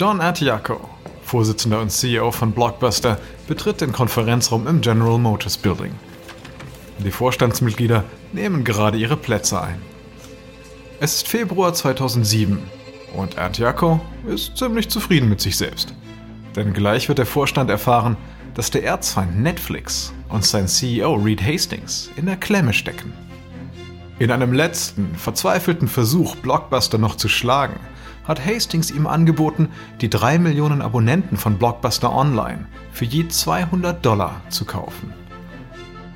John 0.00 0.22
Atiaco, 0.22 0.80
Vorsitzender 1.24 1.78
und 1.78 1.90
CEO 1.90 2.30
von 2.30 2.52
Blockbuster, 2.52 3.18
betritt 3.46 3.82
den 3.82 3.92
Konferenzraum 3.92 4.66
im 4.66 4.80
General 4.80 5.18
Motors 5.18 5.58
Building. 5.58 5.92
Die 7.00 7.10
Vorstandsmitglieder 7.10 8.04
nehmen 8.32 8.64
gerade 8.64 8.96
ihre 8.96 9.18
Plätze 9.18 9.60
ein. 9.60 9.82
Es 11.00 11.16
ist 11.16 11.28
Februar 11.28 11.74
2007 11.74 12.62
und 13.14 13.36
Atiaco 13.36 14.00
ist 14.26 14.56
ziemlich 14.56 14.88
zufrieden 14.88 15.28
mit 15.28 15.42
sich 15.42 15.58
selbst. 15.58 15.92
Denn 16.56 16.72
gleich 16.72 17.08
wird 17.08 17.18
der 17.18 17.26
Vorstand 17.26 17.68
erfahren, 17.68 18.16
dass 18.54 18.70
der 18.70 18.84
Erzfeind 18.84 19.38
Netflix 19.38 20.14
und 20.30 20.46
sein 20.46 20.66
CEO 20.66 21.12
Reed 21.12 21.42
Hastings 21.42 22.10
in 22.16 22.24
der 22.24 22.38
Klemme 22.38 22.72
stecken. 22.72 23.12
In 24.18 24.30
einem 24.30 24.54
letzten, 24.54 25.14
verzweifelten 25.14 25.88
Versuch, 25.88 26.36
Blockbuster 26.36 26.96
noch 26.96 27.16
zu 27.16 27.28
schlagen, 27.28 27.78
hat 28.24 28.44
Hastings 28.44 28.90
ihm 28.90 29.06
angeboten, 29.06 29.68
die 30.00 30.10
3 30.10 30.38
Millionen 30.38 30.82
Abonnenten 30.82 31.36
von 31.36 31.58
Blockbuster 31.58 32.14
Online 32.14 32.66
für 32.92 33.04
je 33.04 33.28
200 33.28 34.04
Dollar 34.04 34.40
zu 34.48 34.64
kaufen. 34.64 35.12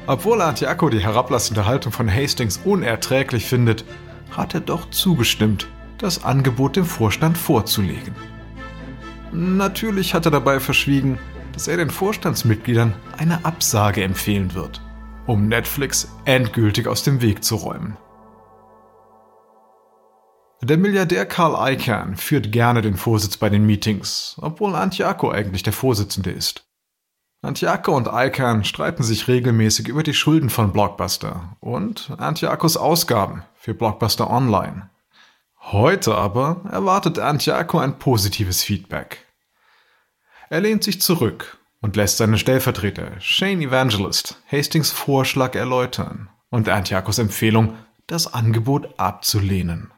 Obwohl 0.06 0.42
Artiaco 0.42 0.90
die 0.90 1.00
herablassende 1.00 1.66
Haltung 1.66 1.92
von 1.92 2.12
Hastings 2.12 2.60
unerträglich 2.64 3.46
findet, 3.46 3.84
hat 4.30 4.54
er 4.54 4.60
doch 4.60 4.90
zugestimmt, 4.90 5.68
das 5.98 6.24
Angebot 6.24 6.76
dem 6.76 6.84
Vorstand 6.84 7.38
vorzulegen. 7.38 8.14
Natürlich 9.32 10.14
hat 10.14 10.26
er 10.26 10.30
dabei 10.30 10.60
verschwiegen, 10.60 11.18
dass 11.52 11.68
er 11.68 11.76
den 11.76 11.90
Vorstandsmitgliedern 11.90 12.94
eine 13.16 13.44
Absage 13.44 14.02
empfehlen 14.02 14.54
wird, 14.54 14.82
um 15.26 15.48
Netflix 15.48 16.08
endgültig 16.24 16.86
aus 16.86 17.02
dem 17.02 17.22
Weg 17.22 17.42
zu 17.42 17.56
räumen. 17.56 17.96
Der 20.64 20.78
Milliardär 20.78 21.26
Carl 21.26 21.74
Icahn 21.74 22.16
führt 22.16 22.50
gerne 22.50 22.80
den 22.80 22.96
Vorsitz 22.96 23.36
bei 23.36 23.50
den 23.50 23.66
Meetings, 23.66 24.36
obwohl 24.40 24.74
Antiaco 24.74 25.30
eigentlich 25.30 25.62
der 25.62 25.74
Vorsitzende 25.74 26.30
ist. 26.30 26.66
Antiaco 27.42 27.94
und 27.94 28.08
Icahn 28.10 28.64
streiten 28.64 29.02
sich 29.02 29.28
regelmäßig 29.28 29.88
über 29.88 30.02
die 30.02 30.14
Schulden 30.14 30.48
von 30.48 30.72
Blockbuster 30.72 31.54
und 31.60 32.10
Antiacos 32.16 32.78
Ausgaben 32.78 33.42
für 33.56 33.74
Blockbuster 33.74 34.30
Online. 34.30 34.88
Heute 35.60 36.14
aber 36.14 36.62
erwartet 36.72 37.18
Antiaco 37.18 37.78
ein 37.78 37.98
positives 37.98 38.62
Feedback. 38.62 39.18
Er 40.48 40.62
lehnt 40.62 40.82
sich 40.82 40.98
zurück 41.02 41.58
und 41.82 41.94
lässt 41.96 42.16
seinen 42.16 42.38
Stellvertreter 42.38 43.20
Shane 43.20 43.60
Evangelist 43.60 44.40
Hastings 44.50 44.90
Vorschlag 44.90 45.54
erläutern 45.56 46.30
und 46.48 46.70
Antiakos 46.70 47.18
Empfehlung, 47.18 47.74
das 48.06 48.32
Angebot 48.32 48.98
abzulehnen. 48.98 49.90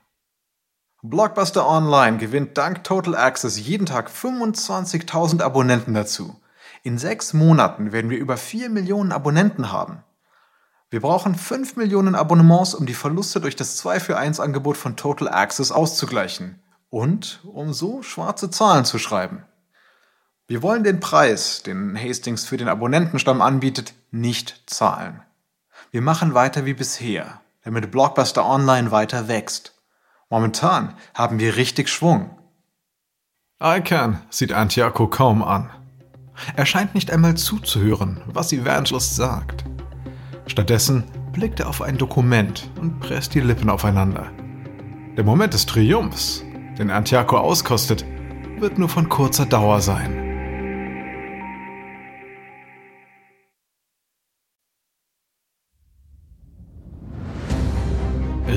Blockbuster 1.03 1.69
Online 1.69 2.17
gewinnt 2.17 2.57
dank 2.57 2.83
Total 2.83 3.15
Access 3.15 3.59
jeden 3.59 3.87
Tag 3.87 4.09
25.000 4.09 5.43
Abonnenten 5.43 5.93
dazu. 5.93 6.41
In 6.83 6.99
sechs 6.99 7.35
Monaten 7.35 7.93
werden 7.93 8.11
wir 8.11 8.19
über 8.19 8.37
4 8.37 8.71
Millionen 8.71 9.13
Abonnenten 9.13 9.71
haben. 9.71 10.03
Wir 10.89 11.01
brauchen 11.01 11.35
5 11.35 11.77
Millionen 11.77 12.15
Abonnements, 12.15 12.75
um 12.75 12.87
die 12.87 12.95
Verluste 12.95 13.41
durch 13.41 13.57
das 13.57 13.77
2 13.77 14.01
für 14.01 14.17
1 14.17 14.41
Angebot 14.41 14.77
von 14.79 14.97
Total 14.97 15.29
Access 15.29 15.71
auszugleichen 15.71 16.63
und 16.89 17.41
um 17.45 17.75
so 17.75 18.03
schwarze 18.03 18.51
Zahlen 18.51 18.87
zu 18.87 18.99
schreiben. 18.99 19.45
Wir 20.49 20.63
wollen 20.63 20.85
den 20.85 21.01
Preis, 21.01 21.63
den 21.63 22.01
Hastings 22.01 22.47
für 22.47 22.57
den 22.57 22.69
Abonnentenstamm 22.69 23.43
anbietet, 23.43 23.95
nicht 24.13 24.63
zahlen. 24.67 25.23
Wir 25.91 26.01
machen 26.03 26.35
weiter 26.35 26.65
wie 26.65 26.75
bisher, 26.75 27.41
damit 27.65 27.91
Blockbuster 27.91 28.47
Online 28.47 28.93
weiter 28.93 29.29
wächst. 29.29 29.76
Momentan 30.29 30.95
haben 31.15 31.39
wir 31.39 31.57
richtig 31.57 31.89
Schwung. 31.89 32.31
Icahn 33.63 34.21
sieht 34.29 34.53
Antiaco 34.53 35.07
kaum 35.07 35.43
an. 35.43 35.71
Er 36.57 36.67
scheint 36.67 36.95
nicht 36.95 37.11
einmal 37.11 37.37
zuzuhören, 37.37 38.21
was 38.27 38.53
Evangelist 38.53 39.17
sagt. 39.17 39.65
Stattdessen 40.47 41.05
blickt 41.33 41.61
er 41.61 41.69
auf 41.69 41.81
ein 41.81 41.97
Dokument 41.97 42.71
und 42.81 43.01
presst 43.01 43.35
die 43.35 43.41
Lippen 43.41 43.71
aufeinander. 43.71 44.31
Der 45.17 45.25
Moment 45.25 45.55
des 45.55 45.65
Triumphs, 45.65 46.45
den 46.79 46.91
Antiaco 46.91 47.39
auskostet, 47.39 48.05
wird 48.59 48.79
nur 48.79 48.89
von 48.89 49.09
kurzer 49.09 49.47
Dauer 49.47 49.81
sein. 49.81 50.26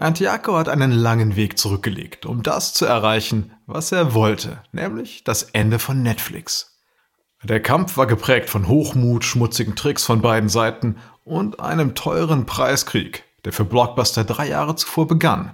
Antiaco 0.00 0.56
hat 0.56 0.70
einen 0.70 0.92
langen 0.92 1.36
Weg 1.36 1.58
zurückgelegt, 1.58 2.24
um 2.24 2.42
das 2.42 2.72
zu 2.72 2.86
erreichen, 2.86 3.52
was 3.66 3.92
er 3.92 4.14
wollte, 4.14 4.62
nämlich 4.72 5.24
das 5.24 5.42
Ende 5.42 5.78
von 5.78 6.02
Netflix. 6.02 6.80
Der 7.42 7.60
Kampf 7.60 7.98
war 7.98 8.06
geprägt 8.06 8.48
von 8.48 8.66
Hochmut, 8.66 9.24
schmutzigen 9.24 9.76
Tricks 9.76 10.04
von 10.04 10.22
beiden 10.22 10.48
Seiten 10.48 10.96
und 11.22 11.60
einem 11.60 11.94
teuren 11.94 12.46
Preiskrieg, 12.46 13.24
der 13.44 13.52
für 13.52 13.66
Blockbuster 13.66 14.24
drei 14.24 14.48
Jahre 14.48 14.74
zuvor 14.74 15.06
begann. 15.06 15.52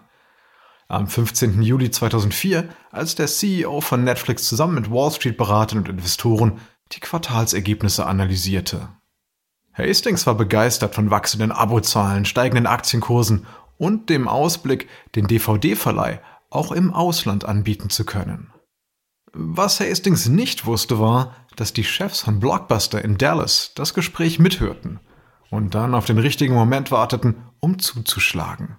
Am 0.87 1.09
15. 1.09 1.61
Juli 1.63 1.91
2004, 1.91 2.69
als 2.93 3.17
der 3.17 3.27
CEO 3.27 3.81
von 3.81 4.05
Netflix 4.05 4.45
zusammen 4.49 4.77
mit 4.77 4.93
Wall 4.93 5.11
Street-Beratern 5.11 5.79
und 5.79 5.89
Investoren 5.89 6.61
die 6.93 7.01
Quartalsergebnisse 7.01 8.07
analysierte. 8.07 8.91
Hastings 9.73 10.25
war 10.27 10.37
begeistert 10.37 10.95
von 10.95 11.11
wachsenden 11.11 11.51
Abozahlen, 11.51 12.25
steigenden 12.25 12.67
Aktienkursen 12.67 13.45
und 13.79 14.11
dem 14.11 14.29
Ausblick, 14.29 14.89
den 15.15 15.27
DVD-Verleih 15.27 16.21
auch 16.51 16.73
im 16.73 16.93
Ausland 16.93 17.45
anbieten 17.45 17.91
zu 17.91 18.05
können. 18.05 18.53
Was 19.33 19.81
Hastings 19.81 20.29
nicht 20.29 20.65
wusste, 20.65 20.99
war, 20.99 21.35
dass 21.57 21.73
die 21.73 21.85
Chefs 21.85 22.23
von 22.23 22.41
Blockbuster 22.41 23.05
in 23.05 23.19
Dallas 23.19 23.73
das 23.75 23.93
Gespräch 23.93 24.39
mithörten 24.39 25.01
und 25.51 25.75
dann 25.75 25.95
auf 25.95 26.07
den 26.07 26.19
richtigen 26.19 26.55
Moment 26.55 26.91
warteten, 26.91 27.37
um 27.61 27.79
zuzuschlagen. 27.79 28.79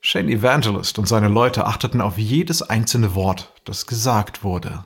Shane 0.00 0.28
Evangelist 0.28 0.98
und 0.98 1.08
seine 1.08 1.28
Leute 1.28 1.66
achteten 1.66 2.00
auf 2.00 2.18
jedes 2.18 2.62
einzelne 2.62 3.14
Wort, 3.14 3.52
das 3.64 3.86
gesagt 3.86 4.44
wurde. 4.44 4.84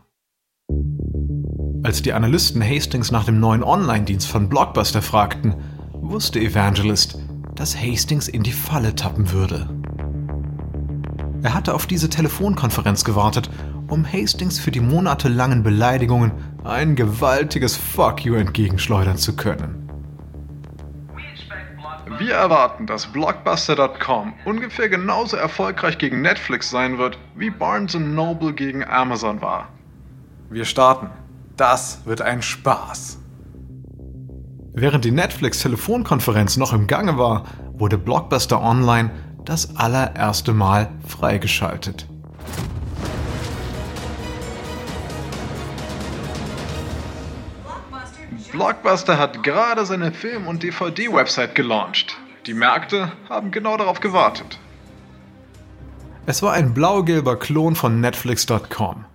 Als 1.82 2.02
die 2.02 2.12
Analysten 2.12 2.62
Hastings 2.62 3.10
nach 3.10 3.24
dem 3.24 3.40
neuen 3.40 3.64
Online-Dienst 3.64 4.28
von 4.28 4.48
Blockbuster 4.48 5.02
fragten, 5.02 5.56
wusste 5.92 6.40
Evangelist, 6.40 7.18
dass 7.58 7.76
Hastings 7.76 8.28
in 8.28 8.44
die 8.44 8.52
Falle 8.52 8.94
tappen 8.94 9.32
würde. 9.32 9.68
Er 11.42 11.54
hatte 11.54 11.74
auf 11.74 11.86
diese 11.86 12.08
Telefonkonferenz 12.08 13.04
gewartet, 13.04 13.50
um 13.88 14.06
Hastings 14.06 14.58
für 14.60 14.70
die 14.70 14.80
monatelangen 14.80 15.62
Beleidigungen 15.62 16.32
ein 16.64 16.94
gewaltiges 16.94 17.76
Fuck 17.76 18.24
you 18.24 18.34
entgegenschleudern 18.34 19.16
zu 19.16 19.34
können. 19.34 19.88
Wir 22.18 22.34
erwarten, 22.34 22.86
dass 22.86 23.06
Blockbuster.com 23.06 24.34
ungefähr 24.44 24.88
genauso 24.88 25.36
erfolgreich 25.36 25.98
gegen 25.98 26.20
Netflix 26.22 26.70
sein 26.70 26.98
wird, 26.98 27.18
wie 27.36 27.50
Barnes 27.50 27.94
Noble 27.94 28.52
gegen 28.52 28.84
Amazon 28.84 29.40
war. 29.40 29.68
Wir 30.50 30.64
starten. 30.64 31.10
Das 31.56 32.04
wird 32.04 32.22
ein 32.22 32.42
Spaß. 32.42 33.07
Während 34.80 35.04
die 35.04 35.10
Netflix-Telefonkonferenz 35.10 36.56
noch 36.56 36.72
im 36.72 36.86
Gange 36.86 37.18
war, 37.18 37.46
wurde 37.72 37.98
Blockbuster 37.98 38.62
Online 38.62 39.10
das 39.44 39.76
allererste 39.76 40.52
Mal 40.52 40.88
freigeschaltet. 41.04 42.06
Blockbuster 48.52 49.18
hat 49.18 49.42
gerade 49.42 49.84
seine 49.84 50.12
Film- 50.12 50.46
und 50.46 50.62
DVD-Website 50.62 51.56
gelauncht. 51.56 52.16
Die 52.46 52.54
Märkte 52.54 53.10
haben 53.28 53.50
genau 53.50 53.76
darauf 53.78 53.98
gewartet. 53.98 54.60
Es 56.24 56.40
war 56.40 56.52
ein 56.52 56.72
blau-gelber 56.72 57.36
Klon 57.36 57.74
von 57.74 58.00
Netflix.com. 58.00 59.06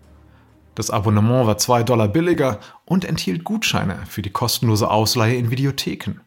Das 0.76 0.90
Abonnement 0.90 1.46
war 1.46 1.58
2 1.58 1.84
Dollar 1.84 2.08
billiger 2.08 2.60
und 2.86 3.06
enthielt 3.06 3.44
Gutscheine 3.44 4.06
für 4.08 4.22
die 4.22 4.32
kostenlose 4.32 4.90
Ausleihe 4.90 5.36
in 5.36 5.52
Videotheken. 5.52 6.22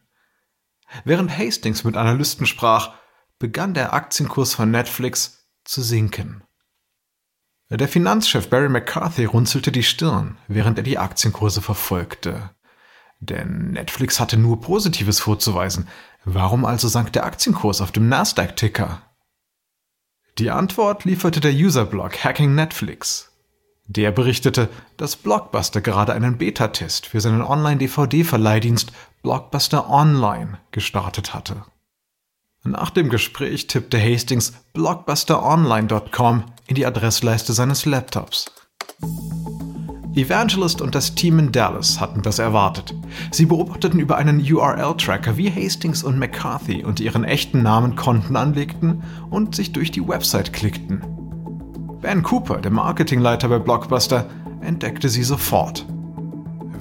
Während 1.04 1.36
Hastings 1.36 1.84
mit 1.84 1.96
Analysten 1.96 2.46
sprach, 2.46 2.94
begann 3.38 3.74
der 3.74 3.92
Aktienkurs 3.92 4.54
von 4.54 4.70
Netflix 4.70 5.48
zu 5.64 5.82
sinken. 5.82 6.44
Der 7.68 7.88
Finanzchef 7.88 8.48
Barry 8.48 8.68
McCarthy 8.68 9.24
runzelte 9.24 9.72
die 9.72 9.82
Stirn, 9.82 10.38
während 10.46 10.78
er 10.78 10.84
die 10.84 10.98
Aktienkurse 10.98 11.60
verfolgte. 11.60 12.50
Denn 13.18 13.72
Netflix 13.72 14.20
hatte 14.20 14.36
nur 14.36 14.60
Positives 14.60 15.18
vorzuweisen. 15.18 15.88
Warum 16.24 16.64
also 16.64 16.86
sank 16.86 17.12
der 17.12 17.24
Aktienkurs 17.24 17.80
auf 17.80 17.90
dem 17.90 18.08
Nasdaq-Ticker? 18.08 19.02
Die 20.38 20.50
Antwort 20.50 21.04
lieferte 21.04 21.40
der 21.40 21.52
Userblog 21.52 22.22
Hacking 22.22 22.54
Netflix. 22.54 23.35
Der 23.88 24.10
berichtete, 24.10 24.68
dass 24.96 25.16
Blockbuster 25.16 25.80
gerade 25.80 26.12
einen 26.12 26.38
Beta-Test 26.38 27.06
für 27.06 27.20
seinen 27.20 27.42
Online-DVD-Verleihdienst 27.42 28.92
Blockbuster 29.22 29.88
Online 29.88 30.58
gestartet 30.72 31.34
hatte. 31.34 31.64
Nach 32.64 32.90
dem 32.90 33.10
Gespräch 33.10 33.68
tippte 33.68 34.00
Hastings 34.00 34.54
blockbusteronline.com 34.72 36.44
in 36.66 36.74
die 36.74 36.84
Adressleiste 36.84 37.52
seines 37.52 37.86
Laptops. 37.86 38.46
Evangelist 40.16 40.80
und 40.80 40.94
das 40.94 41.14
Team 41.14 41.38
in 41.38 41.52
Dallas 41.52 42.00
hatten 42.00 42.22
das 42.22 42.38
erwartet. 42.38 42.94
Sie 43.30 43.46
beobachteten 43.46 44.00
über 44.00 44.16
einen 44.16 44.40
URL-Tracker, 44.40 45.36
wie 45.36 45.50
Hastings 45.50 46.02
und 46.02 46.18
McCarthy 46.18 46.82
unter 46.84 47.04
ihren 47.04 47.22
echten 47.22 47.62
Namen 47.62 47.94
Konten 47.94 48.34
anlegten 48.34 49.04
und 49.30 49.54
sich 49.54 49.72
durch 49.72 49.90
die 49.90 50.08
Website 50.08 50.52
klickten. 50.52 51.15
Ben 52.06 52.22
Cooper, 52.22 52.58
der 52.58 52.70
Marketingleiter 52.70 53.48
bei 53.48 53.58
Blockbuster, 53.58 54.26
entdeckte 54.60 55.08
sie 55.08 55.24
sofort. 55.24 55.84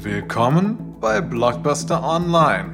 Willkommen 0.03 0.77
bei 1.01 1.19
Blockbuster 1.19 2.03
Online. 2.03 2.69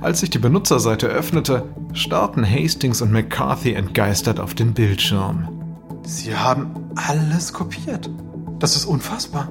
Als 0.00 0.20
sich 0.20 0.30
die 0.30 0.38
Benutzerseite 0.38 1.08
öffnete, 1.08 1.64
starrten 1.92 2.48
Hastings 2.48 3.02
und 3.02 3.10
McCarthy 3.10 3.72
entgeistert 3.72 4.38
auf 4.38 4.54
den 4.54 4.74
Bildschirm. 4.74 5.48
Sie 6.04 6.36
haben 6.36 6.92
alles 6.94 7.52
kopiert. 7.52 8.08
Das 8.60 8.76
ist 8.76 8.84
unfassbar. 8.84 9.48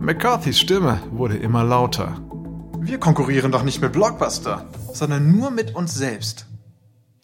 McCarthys 0.00 0.60
Stimme 0.60 1.00
wurde 1.12 1.38
immer 1.38 1.64
lauter. 1.64 2.20
Wir 2.78 3.00
konkurrieren 3.00 3.52
doch 3.52 3.62
nicht 3.62 3.80
mit 3.80 3.94
Blockbuster, 3.94 4.66
sondern 4.92 5.34
nur 5.34 5.50
mit 5.50 5.74
uns 5.74 5.94
selbst. 5.94 6.47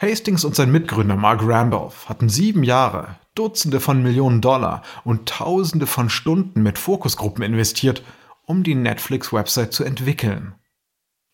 Hastings 0.05 0.45
und 0.45 0.55
sein 0.55 0.71
Mitgründer 0.71 1.17
Mark 1.17 1.41
Randolph 1.43 2.09
hatten 2.11 2.29
sieben 2.29 2.63
Jahre, 2.63 3.17
Dutzende 3.35 3.81
von 3.81 4.03
Millionen 4.03 4.43
Dollar 4.43 4.83
und 5.03 5.29
Tausende 5.29 5.87
von 5.87 6.11
Stunden 6.11 6.63
mit 6.63 6.79
Fokusgruppen 6.79 7.43
investiert, 7.43 8.03
um 8.45 8.63
die 8.63 8.75
Netflix-Website 8.75 9.73
zu 9.73 9.83
entwickeln. 9.83 10.55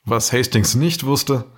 Was 0.05 0.33
Hastings 0.33 0.77
nicht 0.77 1.05
wusste, 1.05 1.51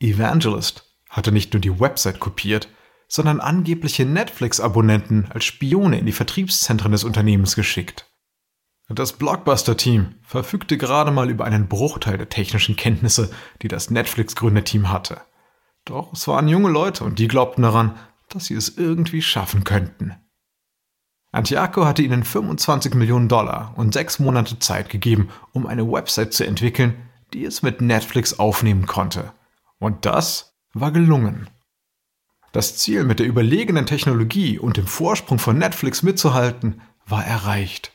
Evangelist 0.00 0.96
hatte 1.08 1.30
nicht 1.30 1.52
nur 1.52 1.60
die 1.60 1.78
Website 1.78 2.18
kopiert, 2.18 2.68
sondern 3.06 3.38
angebliche 3.40 4.04
Netflix-Abonnenten 4.04 5.26
als 5.30 5.44
Spione 5.44 6.00
in 6.00 6.06
die 6.06 6.12
Vertriebszentren 6.12 6.90
des 6.90 7.04
Unternehmens 7.04 7.54
geschickt. 7.54 8.10
Das 8.88 9.12
Blockbuster-Team 9.12 10.16
verfügte 10.22 10.76
gerade 10.76 11.12
mal 11.12 11.30
über 11.30 11.44
einen 11.44 11.68
Bruchteil 11.68 12.18
der 12.18 12.28
technischen 12.28 12.74
Kenntnisse, 12.74 13.30
die 13.62 13.68
das 13.68 13.90
Netflix-Gründerteam 13.90 14.90
hatte. 14.90 15.20
Doch 15.86 16.12
es 16.12 16.28
waren 16.28 16.48
junge 16.48 16.68
Leute 16.68 17.04
und 17.04 17.18
die 17.18 17.28
glaubten 17.28 17.62
daran, 17.62 17.96
dass 18.28 18.46
sie 18.46 18.54
es 18.54 18.76
irgendwie 18.76 19.22
schaffen 19.22 19.64
könnten. 19.64 20.14
Antiaco 21.32 21.86
hatte 21.86 22.02
ihnen 22.02 22.24
25 22.24 22.94
Millionen 22.94 23.28
Dollar 23.28 23.72
und 23.76 23.94
sechs 23.94 24.18
Monate 24.18 24.58
Zeit 24.58 24.88
gegeben, 24.90 25.28
um 25.52 25.66
eine 25.66 25.90
Website 25.90 26.34
zu 26.34 26.44
entwickeln, 26.44 26.94
die 27.32 27.44
es 27.44 27.62
mit 27.62 27.80
Netflix 27.80 28.38
aufnehmen 28.38 28.86
konnte. 28.86 29.32
Und 29.78 30.06
das 30.06 30.56
war 30.72 30.90
gelungen. 30.90 31.48
Das 32.52 32.76
Ziel, 32.78 33.04
mit 33.04 33.20
der 33.20 33.26
überlegenen 33.26 33.86
Technologie 33.86 34.58
und 34.58 34.78
dem 34.78 34.86
Vorsprung 34.86 35.38
von 35.38 35.58
Netflix 35.58 36.02
mitzuhalten, 36.02 36.80
war 37.06 37.24
erreicht. 37.24 37.92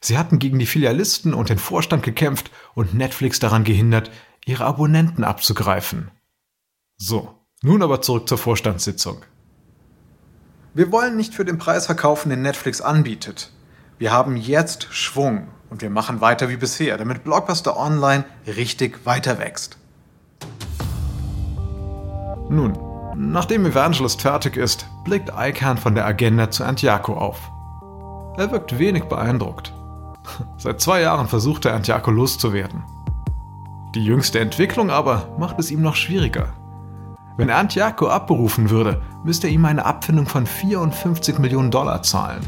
Sie 0.00 0.18
hatten 0.18 0.38
gegen 0.38 0.58
die 0.58 0.66
Filialisten 0.66 1.34
und 1.34 1.48
den 1.48 1.58
Vorstand 1.58 2.04
gekämpft 2.04 2.50
und 2.74 2.94
Netflix 2.94 3.40
daran 3.40 3.64
gehindert, 3.64 4.10
ihre 4.44 4.66
Abonnenten 4.66 5.24
abzugreifen. 5.24 6.10
So, 6.98 7.34
nun 7.62 7.82
aber 7.82 8.02
zurück 8.02 8.28
zur 8.28 8.38
Vorstandssitzung. 8.38 9.22
Wir 10.74 10.92
wollen 10.92 11.16
nicht 11.16 11.34
für 11.34 11.44
den 11.44 11.58
Preis 11.58 11.86
verkaufen, 11.86 12.30
den 12.30 12.42
Netflix 12.42 12.80
anbietet. 12.80 13.52
Wir 13.98 14.12
haben 14.12 14.36
jetzt 14.36 14.88
Schwung 14.90 15.48
und 15.70 15.82
wir 15.82 15.90
machen 15.90 16.20
weiter 16.20 16.48
wie 16.50 16.56
bisher, 16.56 16.98
damit 16.98 17.24
Blockbuster 17.24 17.76
Online 17.76 18.24
richtig 18.46 19.04
weiter 19.06 19.38
wächst. 19.38 19.76
Nun, 22.50 22.78
Nachdem 23.20 23.66
Evangelist 23.66 24.22
fertig 24.22 24.56
ist, 24.56 24.86
blickt 25.02 25.32
Icahn 25.36 25.76
von 25.76 25.96
der 25.96 26.06
Agenda 26.06 26.52
zu 26.52 26.62
Antiaco 26.62 27.14
auf. 27.14 27.50
Er 28.36 28.52
wirkt 28.52 28.78
wenig 28.78 29.04
beeindruckt. 29.06 29.74
Seit 30.56 30.80
zwei 30.80 31.00
Jahren 31.00 31.26
versucht 31.26 31.64
er 31.64 31.74
Antiaco 31.74 32.12
loszuwerden. 32.12 32.84
Die 33.96 34.04
jüngste 34.04 34.38
Entwicklung 34.38 34.90
aber 34.90 35.34
macht 35.36 35.58
es 35.58 35.72
ihm 35.72 35.82
noch 35.82 35.96
schwieriger. 35.96 36.52
Wenn 37.38 37.50
Antiaco 37.50 38.08
abberufen 38.08 38.68
würde, 38.68 39.00
müsste 39.22 39.46
er 39.46 39.52
ihm 39.52 39.64
eine 39.64 39.86
Abfindung 39.86 40.26
von 40.26 40.44
54 40.44 41.38
Millionen 41.38 41.70
Dollar 41.70 42.02
zahlen. 42.02 42.40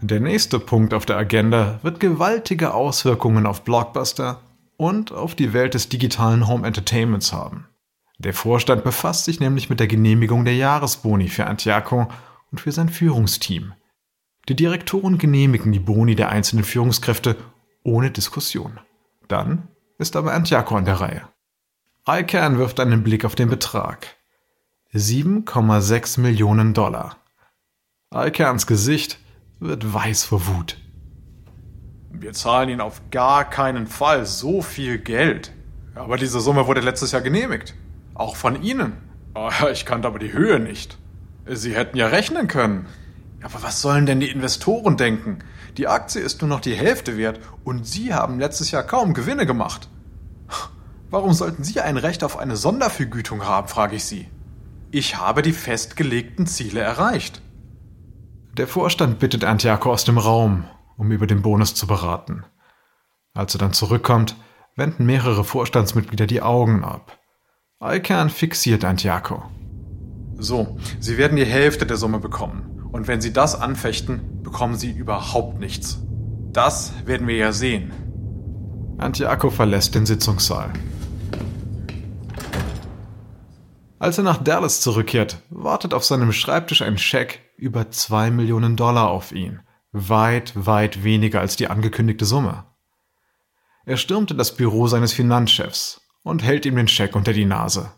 Der 0.00 0.20
nächste 0.20 0.58
Punkt 0.58 0.94
auf 0.94 1.04
der 1.04 1.18
Agenda 1.18 1.80
wird 1.82 2.00
gewaltige 2.00 2.72
Auswirkungen 2.72 3.44
auf 3.44 3.62
Blockbuster 3.62 4.40
und 4.78 5.12
auf 5.12 5.34
die 5.34 5.52
Welt 5.52 5.74
des 5.74 5.90
digitalen 5.90 6.48
Home 6.48 6.66
Entertainments 6.66 7.30
haben. 7.30 7.66
Der 8.16 8.32
Vorstand 8.32 8.82
befasst 8.82 9.26
sich 9.26 9.38
nämlich 9.38 9.68
mit 9.68 9.80
der 9.80 9.86
Genehmigung 9.86 10.46
der 10.46 10.56
Jahresboni 10.56 11.28
für 11.28 11.46
Antiaco 11.46 12.08
und 12.50 12.62
für 12.62 12.72
sein 12.72 12.88
Führungsteam. 12.88 13.74
Die 14.48 14.56
Direktoren 14.56 15.18
genehmigen 15.18 15.72
die 15.72 15.78
Boni 15.78 16.14
der 16.14 16.30
einzelnen 16.30 16.64
Führungskräfte 16.64 17.36
ohne 17.84 18.10
Diskussion. 18.10 18.80
Dann 19.28 19.68
ist 19.98 20.16
aber 20.16 20.32
Antiaco 20.32 20.76
an 20.76 20.84
der 20.84 21.00
Reihe. 21.00 21.28
ICANN 22.08 22.58
wirft 22.58 22.80
einen 22.80 23.02
Blick 23.02 23.24
auf 23.24 23.34
den 23.34 23.50
Betrag. 23.50 24.16
7,6 24.94 26.20
Millionen 26.20 26.72
Dollar. 26.72 27.16
ICANNs 28.14 28.66
Gesicht 28.66 29.18
wird 29.60 29.92
weiß 29.92 30.24
vor 30.24 30.46
Wut. 30.46 30.78
Wir 32.10 32.32
zahlen 32.32 32.70
Ihnen 32.70 32.80
auf 32.80 33.02
gar 33.10 33.48
keinen 33.50 33.86
Fall 33.86 34.24
so 34.24 34.62
viel 34.62 34.98
Geld. 34.98 35.52
Aber 35.94 36.16
diese 36.16 36.40
Summe 36.40 36.66
wurde 36.66 36.80
letztes 36.80 37.12
Jahr 37.12 37.20
genehmigt. 37.20 37.74
Auch 38.14 38.36
von 38.36 38.62
Ihnen. 38.62 38.94
Ah, 39.34 39.68
ich 39.70 39.84
kannte 39.84 40.08
aber 40.08 40.18
die 40.18 40.32
Höhe 40.32 40.58
nicht. 40.58 40.96
Sie 41.46 41.74
hätten 41.74 41.96
ja 41.96 42.06
rechnen 42.06 42.48
können. 42.48 42.86
Aber 43.42 43.62
was 43.62 43.82
sollen 43.82 44.06
denn 44.06 44.20
die 44.20 44.30
Investoren 44.30 44.96
denken? 44.96 45.40
Die 45.76 45.86
Aktie 45.86 46.20
ist 46.20 46.40
nur 46.40 46.48
noch 46.48 46.60
die 46.60 46.74
Hälfte 46.74 47.16
wert 47.16 47.38
und 47.62 47.86
Sie 47.86 48.12
haben 48.12 48.40
letztes 48.40 48.70
Jahr 48.70 48.82
kaum 48.82 49.14
Gewinne 49.14 49.46
gemacht. 49.46 49.88
Warum 51.10 51.32
sollten 51.32 51.64
Sie 51.64 51.80
ein 51.80 51.96
Recht 51.96 52.24
auf 52.24 52.38
eine 52.38 52.56
Sondervergütung 52.56 53.44
haben, 53.44 53.68
frage 53.68 53.96
ich 53.96 54.04
Sie. 54.04 54.28
Ich 54.90 55.16
habe 55.16 55.42
die 55.42 55.52
festgelegten 55.52 56.46
Ziele 56.46 56.80
erreicht. 56.80 57.42
Der 58.56 58.66
Vorstand 58.66 59.18
bittet 59.18 59.44
Antiaco 59.44 59.92
aus 59.92 60.04
dem 60.04 60.18
Raum 60.18 60.64
um 60.98 61.12
über 61.12 61.26
den 61.26 61.40
Bonus 61.40 61.74
zu 61.74 61.86
beraten. 61.86 62.44
Als 63.32 63.54
er 63.54 63.58
dann 63.58 63.72
zurückkommt, 63.72 64.36
wenden 64.76 65.06
mehrere 65.06 65.44
Vorstandsmitglieder 65.44 66.26
die 66.26 66.42
Augen 66.42 66.84
ab. 66.84 67.18
Alkern 67.78 68.28
fixiert 68.28 68.84
Antiaco. 68.84 69.44
So, 70.36 70.76
Sie 71.00 71.16
werden 71.16 71.36
die 71.36 71.46
Hälfte 71.46 71.86
der 71.86 71.96
Summe 71.96 72.18
bekommen. 72.18 72.88
Und 72.92 73.06
wenn 73.06 73.20
Sie 73.20 73.32
das 73.32 73.54
anfechten, 73.54 74.42
bekommen 74.42 74.76
Sie 74.76 74.90
überhaupt 74.90 75.60
nichts. 75.60 76.00
Das 76.52 76.92
werden 77.06 77.26
wir 77.28 77.36
ja 77.36 77.52
sehen. 77.52 77.92
Antiaco 78.98 79.50
verlässt 79.50 79.94
den 79.94 80.06
Sitzungssaal. 80.06 80.72
Als 83.98 84.18
er 84.18 84.24
nach 84.24 84.42
Dallas 84.42 84.80
zurückkehrt, 84.80 85.42
wartet 85.50 85.94
auf 85.94 86.04
seinem 86.04 86.32
Schreibtisch 86.32 86.82
ein 86.82 86.98
Scheck 86.98 87.40
über 87.56 87.90
zwei 87.90 88.30
Millionen 88.30 88.76
Dollar 88.76 89.08
auf 89.08 89.32
ihn 89.32 89.60
weit, 89.92 90.52
weit 90.54 91.02
weniger 91.02 91.40
als 91.40 91.56
die 91.56 91.68
angekündigte 91.68 92.24
Summe. 92.24 92.64
Er 93.86 93.96
stürmt 93.96 94.30
in 94.30 94.38
das 94.38 94.54
Büro 94.54 94.86
seines 94.86 95.12
Finanzchefs 95.12 96.02
und 96.22 96.42
hält 96.42 96.66
ihm 96.66 96.76
den 96.76 96.88
Scheck 96.88 97.16
unter 97.16 97.32
die 97.32 97.46
Nase. 97.46 97.90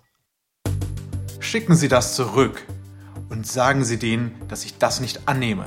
Schicken 1.41 1.75
Sie 1.75 1.89
das 1.89 2.15
zurück 2.15 2.65
und 3.29 3.47
sagen 3.47 3.85
Sie 3.85 3.99
denen, 3.99 4.35
dass 4.49 4.65
ich 4.65 4.79
das 4.79 5.01
nicht 5.01 5.27
annehme. 5.27 5.65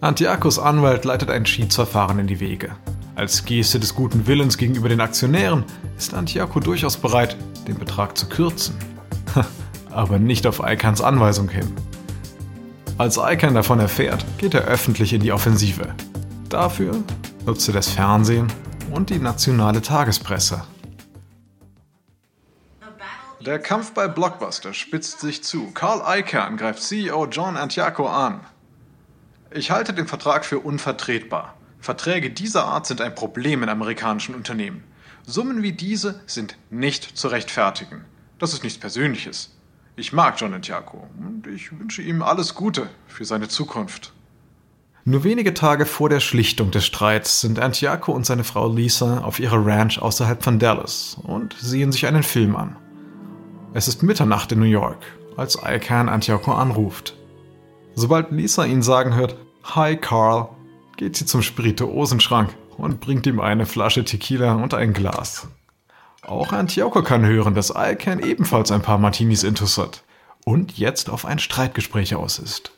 Antiakos 0.00 0.58
Anwalt 0.58 1.04
leitet 1.04 1.30
ein 1.30 1.44
Schiedsverfahren 1.44 2.18
in 2.18 2.26
die 2.26 2.40
Wege. 2.40 2.76
Als 3.14 3.44
Geste 3.44 3.80
des 3.80 3.94
guten 3.94 4.26
Willens 4.26 4.58
gegenüber 4.58 4.88
den 4.88 5.00
Aktionären 5.00 5.64
ist 5.96 6.14
Antiako 6.14 6.60
durchaus 6.60 6.96
bereit, 6.96 7.36
den 7.66 7.78
Betrag 7.78 8.16
zu 8.16 8.28
kürzen. 8.28 8.76
Aber 9.90 10.18
nicht 10.18 10.46
auf 10.46 10.62
Eikans 10.62 11.00
Anweisung 11.00 11.48
hin. 11.48 11.72
Als 12.98 13.18
Icahn 13.18 13.54
davon 13.54 13.78
erfährt, 13.78 14.24
geht 14.38 14.54
er 14.54 14.62
öffentlich 14.62 15.12
in 15.12 15.20
die 15.20 15.32
Offensive. 15.32 15.94
Dafür 16.48 17.02
nutzt 17.44 17.68
er 17.68 17.74
das 17.74 17.90
Fernsehen 17.90 18.50
und 18.90 19.10
die 19.10 19.18
nationale 19.18 19.82
Tagespresse. 19.82 20.62
Der 23.44 23.58
Kampf 23.60 23.92
bei 23.92 24.08
Blockbuster 24.08 24.74
spitzt 24.74 25.20
sich 25.20 25.44
zu. 25.44 25.70
Carl 25.72 26.02
Icahn 26.18 26.56
greift 26.56 26.82
CEO 26.82 27.26
John 27.26 27.56
Antiaco 27.56 28.08
an. 28.08 28.40
Ich 29.52 29.70
halte 29.70 29.92
den 29.92 30.08
Vertrag 30.08 30.44
für 30.44 30.58
unvertretbar. 30.58 31.54
Verträge 31.78 32.30
dieser 32.30 32.64
Art 32.64 32.86
sind 32.86 33.00
ein 33.00 33.14
Problem 33.14 33.62
in 33.62 33.68
amerikanischen 33.68 34.34
Unternehmen. 34.34 34.82
Summen 35.24 35.62
wie 35.62 35.72
diese 35.72 36.20
sind 36.26 36.56
nicht 36.70 37.16
zu 37.16 37.28
rechtfertigen. 37.28 38.04
Das 38.38 38.52
ist 38.52 38.62
nichts 38.62 38.78
Persönliches. 38.78 39.56
Ich 39.96 40.12
mag 40.12 40.38
John 40.38 40.52
Entiaco 40.52 41.08
und 41.18 41.46
ich 41.46 41.72
wünsche 41.78 42.02
ihm 42.02 42.22
alles 42.22 42.54
Gute 42.54 42.90
für 43.06 43.24
seine 43.24 43.48
Zukunft. 43.48 44.12
Nur 45.06 45.24
wenige 45.24 45.54
Tage 45.54 45.86
vor 45.86 46.08
der 46.10 46.20
Schlichtung 46.20 46.70
des 46.70 46.84
Streits 46.84 47.40
sind 47.40 47.58
Antiaco 47.58 48.12
und 48.12 48.26
seine 48.26 48.44
Frau 48.44 48.70
Lisa 48.70 49.20
auf 49.20 49.40
ihrer 49.40 49.64
Ranch 49.64 49.98
außerhalb 49.98 50.42
von 50.42 50.58
Dallas 50.58 51.16
und 51.22 51.54
sehen 51.58 51.92
sich 51.92 52.06
einen 52.06 52.24
Film 52.24 52.56
an. 52.56 52.76
Es 53.72 53.88
ist 53.88 54.02
Mitternacht 54.02 54.52
in 54.52 54.58
New 54.58 54.66
York, 54.66 54.98
als 55.36 55.58
Icahn 55.64 56.08
Antiaco 56.08 56.52
anruft. 56.52 57.16
Sobald 57.94 58.32
Lisa 58.32 58.64
ihn 58.64 58.82
sagen 58.82 59.14
hört, 59.14 59.36
Hi 59.62 59.96
Carl, 59.96 60.50
geht 60.96 61.16
sie 61.16 61.24
zum 61.24 61.40
Spirituosenschrank 61.40 62.54
und 62.76 63.00
bringt 63.00 63.26
ihm 63.26 63.40
eine 63.40 63.64
Flasche 63.64 64.04
Tequila 64.04 64.54
und 64.54 64.74
ein 64.74 64.92
Glas. 64.92 65.48
Auch 66.26 66.52
Antioco 66.52 67.02
kann 67.02 67.24
hören, 67.24 67.54
dass 67.54 67.72
Icahn 67.76 68.18
ebenfalls 68.18 68.72
ein 68.72 68.82
paar 68.82 68.98
Martinis 68.98 69.44
intus 69.44 69.78
hat 69.78 70.02
und 70.44 70.76
jetzt 70.76 71.08
auf 71.08 71.24
ein 71.24 71.38
Streitgespräch 71.38 72.16
aus 72.16 72.40
ist. 72.40 72.72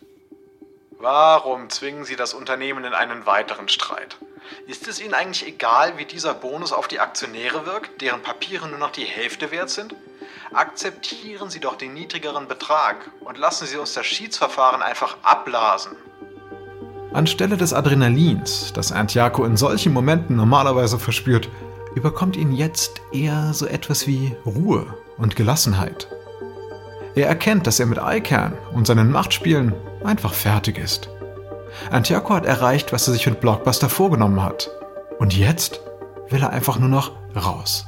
Warum 1.01 1.71
zwingen 1.71 2.05
Sie 2.05 2.17
das 2.17 2.35
Unternehmen 2.35 2.85
in 2.85 2.93
einen 2.93 3.25
weiteren 3.25 3.69
Streit? 3.69 4.19
Ist 4.67 4.87
es 4.87 5.01
Ihnen 5.01 5.15
eigentlich 5.15 5.47
egal, 5.47 5.97
wie 5.97 6.05
dieser 6.05 6.35
Bonus 6.35 6.73
auf 6.73 6.89
die 6.89 7.01
Aktionäre 7.01 7.65
wirkt, 7.65 8.03
deren 8.03 8.21
Papiere 8.21 8.69
nur 8.69 8.79
noch 8.79 8.91
die 8.91 9.05
Hälfte 9.05 9.51
wert 9.51 9.71
sind? 9.71 9.95
Akzeptieren 10.53 11.49
Sie 11.49 11.61
doch 11.61 11.77
den 11.77 11.95
niedrigeren 11.95 12.49
Betrag 12.49 13.11
und 13.21 13.39
lassen 13.39 13.67
Sie 13.67 13.79
uns 13.79 13.95
das 13.95 14.05
Schiedsverfahren 14.05 14.83
einfach 14.83 15.17
abblasen. 15.23 15.93
Anstelle 17.15 17.57
des 17.57 17.73
Adrenalins, 17.73 18.75
das 18.75 18.93
Antiaco 18.93 19.45
in 19.45 19.57
solchen 19.57 19.95
Momenten 19.95 20.37
normalerweise 20.37 20.99
verspürt, 20.99 21.49
überkommt 21.99 22.37
ihn 22.37 22.53
jetzt 22.53 23.03
eher 23.13 23.53
so 23.53 23.67
etwas 23.67 24.07
wie 24.07 24.35
Ruhe 24.47 24.87
und 25.17 25.37
Gelassenheit. 25.37 26.09
Er 27.15 27.27
erkennt, 27.27 27.67
dass 27.67 27.81
er 27.81 27.87
mit 27.87 27.99
Icahn 28.01 28.57
und 28.73 28.87
seinen 28.87 29.11
Machtspielen 29.11 29.75
einfach 30.05 30.33
fertig 30.33 30.79
ist. 30.79 31.09
Antioco 31.91 32.35
hat 32.35 32.47
erreicht, 32.47 32.93
was 32.93 33.09
er 33.09 33.15
sich 33.15 33.27
mit 33.27 33.41
Blockbuster 33.41 33.89
vorgenommen 33.89 34.43
hat. 34.43 34.71
Und 35.19 35.37
jetzt 35.37 35.81
will 36.29 36.43
er 36.43 36.51
einfach 36.51 36.79
nur 36.79 36.89
noch 36.89 37.13
raus. 37.35 37.87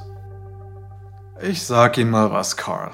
Ich 1.40 1.62
sag 1.62 1.96
Ihnen 1.96 2.10
mal 2.10 2.32
was, 2.32 2.56
Carl. 2.56 2.90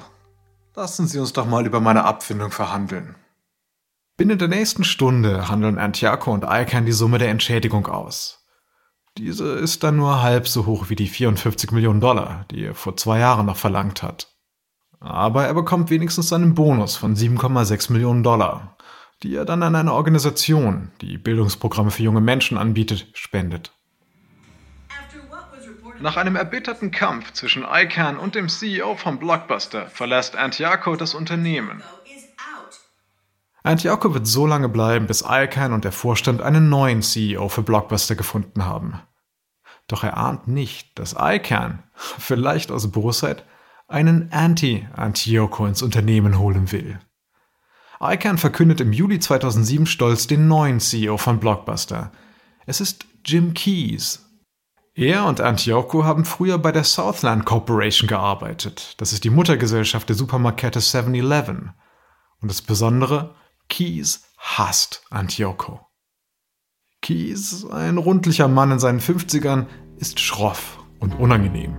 Lassen 0.75 1.07
Sie 1.07 1.17
uns 1.19 1.33
doch 1.33 1.47
mal 1.47 1.65
über 1.65 1.79
meine 1.79 2.03
Abfindung 2.03 2.51
verhandeln. 2.51 3.15
Binnen 4.17 4.37
der 4.37 4.47
nächsten 4.47 4.83
Stunde 4.83 5.49
handeln 5.49 5.79
Antioco 5.79 6.31
und 6.31 6.45
Icahn 6.47 6.85
die 6.85 6.91
Summe 6.91 7.17
der 7.17 7.29
Entschädigung 7.29 7.87
aus. 7.87 8.46
Diese 9.17 9.53
ist 9.53 9.83
dann 9.83 9.97
nur 9.97 10.21
halb 10.21 10.47
so 10.47 10.67
hoch 10.67 10.89
wie 10.89 10.95
die 10.95 11.07
54 11.07 11.71
Millionen 11.71 11.99
Dollar, 11.99 12.45
die 12.51 12.65
er 12.65 12.75
vor 12.75 12.95
zwei 12.97 13.19
Jahren 13.19 13.47
noch 13.47 13.57
verlangt 13.57 14.03
hat. 14.03 14.35
Aber 14.99 15.45
er 15.45 15.53
bekommt 15.53 15.89
wenigstens 15.89 16.31
einen 16.33 16.53
Bonus 16.53 16.95
von 16.95 17.15
7,6 17.15 17.91
Millionen 17.91 18.21
Dollar, 18.21 18.77
die 19.23 19.35
er 19.35 19.45
dann 19.45 19.63
an 19.63 19.75
eine 19.75 19.93
Organisation, 19.93 20.91
die 21.01 21.17
Bildungsprogramme 21.17 21.89
für 21.89 22.03
junge 22.03 22.21
Menschen 22.21 22.57
anbietet, 22.57 23.07
spendet. 23.13 23.71
Nach 25.99 26.15
einem 26.15 26.35
erbitterten 26.35 26.91
Kampf 26.91 27.33
zwischen 27.33 27.65
ICANN 27.67 28.17
und 28.17 28.35
dem 28.35 28.49
CEO 28.49 28.95
von 28.95 29.17
Blockbuster 29.17 29.87
verlässt 29.87 30.35
Antiaco 30.35 30.95
das 30.95 31.15
Unternehmen. 31.15 31.81
Antiaco 33.67 34.13
wird 34.13 34.25
so 34.25 34.47
lange 34.47 34.69
bleiben, 34.69 35.07
bis 35.07 35.25
ICANN 35.27 35.73
und 35.73 35.83
der 35.83 35.91
Vorstand 35.91 36.41
einen 36.41 36.69
neuen 36.69 37.01
CEO 37.01 37.49
für 37.49 37.63
Blockbuster 37.63 38.15
gefunden 38.15 38.65
haben. 38.65 39.01
Doch 39.87 40.03
er 40.05 40.15
ahnt 40.15 40.47
nicht, 40.47 40.97
dass 40.97 41.15
ICANN, 41.19 41.83
vielleicht 41.93 42.71
aus 42.71 42.89
Bosheit, 42.89 43.43
einen 43.89 44.31
Anti-Antioco 44.31 45.65
ins 45.65 45.81
Unternehmen 45.81 46.39
holen 46.39 46.71
will. 46.71 46.99
ICANN 48.01 48.37
verkündet 48.37 48.79
im 48.79 48.93
Juli 48.93 49.19
2007 49.19 49.85
stolz 49.85 50.27
den 50.27 50.47
neuen 50.47 50.79
CEO 50.79 51.17
von 51.17 51.39
Blockbuster. 51.39 52.11
Es 52.65 52.79
ist 52.79 53.05
Jim 53.25 53.53
Keys. 53.53 54.23
Er 54.93 55.25
und 55.25 55.41
Antioco 55.41 56.05
haben 56.05 56.23
früher 56.23 56.57
bei 56.57 56.71
der 56.71 56.83
Southland 56.83 57.45
Corporation 57.45 58.07
gearbeitet. 58.07 58.95
Das 58.97 59.13
ist 59.13 59.25
die 59.25 59.29
Muttergesellschaft 59.29 60.07
der 60.07 60.15
Supermarkette 60.15 60.79
7-Eleven. 60.79 61.73
Und 62.41 62.49
das 62.49 62.61
Besondere, 62.61 63.35
Keys 63.69 64.23
hasst 64.37 65.03
Antioco. 65.09 65.81
Keys, 67.01 67.65
ein 67.65 67.97
rundlicher 67.97 68.47
Mann 68.47 68.71
in 68.71 68.79
seinen 68.79 68.99
50ern, 68.99 69.65
ist 69.97 70.19
schroff 70.19 70.79
und 70.99 71.19
unangenehm. 71.19 71.75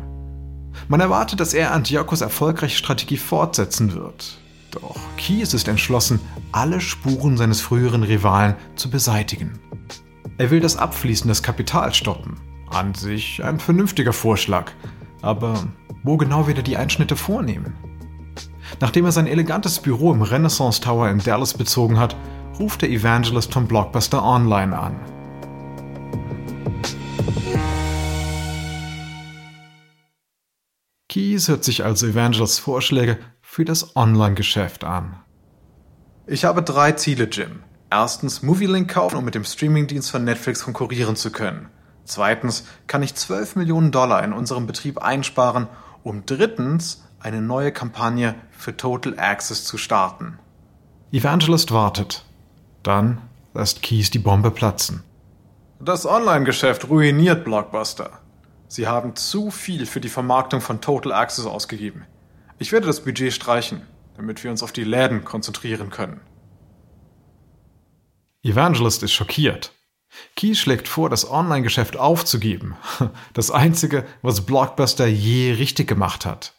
Man 0.88 1.00
erwartet, 1.00 1.40
dass 1.40 1.54
er 1.54 1.72
Antiochos 1.72 2.20
erfolgreiche 2.20 2.76
Strategie 2.76 3.16
fortsetzen 3.16 3.94
wird. 3.94 4.38
Doch 4.70 4.96
Kies 5.16 5.54
ist 5.54 5.66
entschlossen, 5.66 6.20
alle 6.52 6.80
Spuren 6.80 7.36
seines 7.36 7.60
früheren 7.60 8.02
Rivalen 8.02 8.54
zu 8.76 8.90
beseitigen. 8.90 9.58
Er 10.36 10.50
will 10.50 10.60
das 10.60 10.76
Abfließen 10.76 11.26
des 11.26 11.42
Kapitals 11.42 11.96
stoppen. 11.96 12.38
An 12.70 12.94
sich 12.94 13.42
ein 13.42 13.58
vernünftiger 13.58 14.12
Vorschlag. 14.12 14.70
Aber 15.22 15.66
wo 16.04 16.16
genau 16.16 16.46
wird 16.46 16.58
er 16.58 16.62
die 16.62 16.76
Einschnitte 16.76 17.16
vornehmen? 17.16 17.74
Nachdem 18.80 19.04
er 19.04 19.12
sein 19.12 19.26
elegantes 19.26 19.80
Büro 19.80 20.12
im 20.12 20.22
Renaissance 20.22 20.80
Tower 20.80 21.08
in 21.08 21.18
Dallas 21.18 21.54
bezogen 21.54 21.98
hat, 21.98 22.16
ruft 22.58 22.82
der 22.82 22.90
Evangelist 22.90 23.52
von 23.52 23.66
Blockbuster 23.66 24.24
Online 24.24 24.78
an. 24.78 24.96
Keys 31.08 31.48
hört 31.48 31.64
sich 31.64 31.84
also 31.84 32.06
Evangelists 32.06 32.58
Vorschläge 32.58 33.18
für 33.40 33.64
das 33.64 33.96
Online-Geschäft 33.96 34.84
an. 34.84 35.20
Ich 36.26 36.44
habe 36.44 36.62
drei 36.62 36.92
Ziele, 36.92 37.24
Jim. 37.24 37.62
Erstens, 37.90 38.42
Movielink 38.42 38.90
kaufen, 38.90 39.16
um 39.16 39.24
mit 39.24 39.34
dem 39.34 39.44
Streamingdienst 39.44 40.10
von 40.10 40.24
Netflix 40.24 40.62
konkurrieren 40.62 41.16
zu 41.16 41.32
können. 41.32 41.70
Zweitens, 42.04 42.66
kann 42.86 43.02
ich 43.02 43.14
12 43.14 43.56
Millionen 43.56 43.90
Dollar 43.90 44.22
in 44.22 44.34
unserem 44.34 44.66
Betrieb 44.66 44.98
einsparen, 44.98 45.68
um 46.02 46.26
drittens 46.26 47.07
eine 47.20 47.42
neue 47.42 47.72
Kampagne 47.72 48.34
für 48.50 48.76
Total 48.76 49.18
Access 49.18 49.64
zu 49.64 49.78
starten. 49.78 50.38
Evangelist 51.12 51.72
wartet. 51.72 52.24
Dann 52.82 53.20
lässt 53.54 53.82
Keys 53.82 54.10
die 54.10 54.18
Bombe 54.18 54.50
platzen. 54.50 55.02
Das 55.80 56.06
Online-Geschäft 56.06 56.88
ruiniert 56.88 57.44
Blockbuster. 57.44 58.20
Sie 58.68 58.86
haben 58.86 59.16
zu 59.16 59.50
viel 59.50 59.86
für 59.86 60.00
die 60.00 60.08
Vermarktung 60.08 60.60
von 60.60 60.80
Total 60.80 61.12
Access 61.12 61.46
ausgegeben. 61.46 62.04
Ich 62.58 62.72
werde 62.72 62.86
das 62.86 63.04
Budget 63.04 63.32
streichen, 63.32 63.82
damit 64.16 64.44
wir 64.44 64.50
uns 64.50 64.62
auf 64.62 64.72
die 64.72 64.84
Läden 64.84 65.24
konzentrieren 65.24 65.90
können. 65.90 66.20
Evangelist 68.42 69.02
ist 69.02 69.12
schockiert. 69.12 69.72
Key 70.36 70.54
schlägt 70.54 70.88
vor, 70.88 71.10
das 71.10 71.30
Online-Geschäft 71.30 71.96
aufzugeben. 71.96 72.76
Das 73.32 73.50
einzige, 73.50 74.04
was 74.22 74.44
Blockbuster 74.44 75.06
je 75.06 75.52
richtig 75.52 75.86
gemacht 75.86 76.26
hat. 76.26 76.54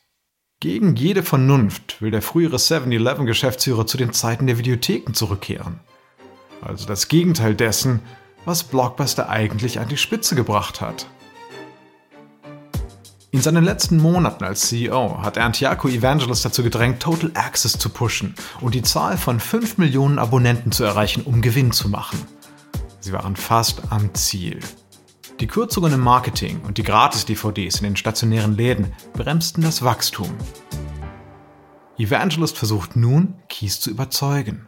Gegen 0.62 0.98
jede 0.98 1.24
Vernunft 1.24 2.02
will 2.02 2.12
der 2.12 2.22
frühere 2.22 2.58
7-Eleven-Geschäftsführer 2.58 3.88
zu 3.88 3.96
den 3.96 4.12
Zeiten 4.12 4.46
der 4.46 4.58
Videotheken 4.58 5.14
zurückkehren. 5.14 5.80
Also 6.62 6.86
das 6.86 7.08
Gegenteil 7.08 7.56
dessen, 7.56 8.02
was 8.44 8.66
Blockbuster 8.66 9.30
eigentlich 9.30 9.80
an 9.80 9.88
die 9.88 9.96
Spitze 9.96 10.36
gebracht 10.36 10.82
hat. 10.82 11.08
In 13.32 13.40
seinen 13.40 13.64
letzten 13.64 13.96
Monaten 14.00 14.44
als 14.44 14.68
CEO 14.68 15.22
hat 15.22 15.38
Antiaco 15.38 15.88
Evangelist 15.88 16.44
dazu 16.44 16.62
gedrängt, 16.62 17.02
Total 17.02 17.32
Access 17.36 17.78
zu 17.78 17.88
pushen 17.88 18.36
und 18.60 18.76
die 18.76 18.82
Zahl 18.82 19.18
von 19.18 19.40
5 19.40 19.78
Millionen 19.78 20.20
Abonnenten 20.20 20.74
zu 20.74 20.84
erreichen, 20.84 21.22
um 21.24 21.42
Gewinn 21.42 21.72
zu 21.72 21.88
machen. 21.88 22.20
Sie 23.00 23.14
waren 23.14 23.38
fast 23.38 23.84
am 23.92 24.14
Ziel. 24.14 24.60
Die 25.40 25.48
Kürzungen 25.48 25.94
im 25.94 26.02
Marketing 26.02 26.60
und 26.66 26.78
die 26.78 26.84
Gratis-DVDs 26.84 27.78
in 27.78 27.84
den 27.84 27.96
stationären 27.96 28.58
Läden 28.58 28.94
bremsten 29.14 29.64
das 29.64 29.84
Wachstum. 29.84 30.36
Evangelist 31.98 32.58
versucht 32.58 32.98
nun, 32.98 33.36
Keys 33.48 33.80
zu 33.80 33.90
überzeugen. 33.90 34.68